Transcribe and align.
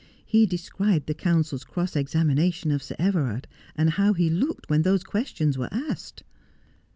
He 0.25 0.47
described 0.47 1.05
the 1.05 1.13
counsel's 1.13 1.63
cross 1.63 1.95
examination 1.95 2.71
of 2.71 2.81
Sir 2.81 2.95
Everard, 2.97 3.47
and 3.75 3.87
how 3.91 4.13
he 4.13 4.31
looked 4.31 4.67
when 4.67 4.81
those 4.81 5.03
questions 5.03 5.59
were 5.59 5.69
asked.' 5.71 6.23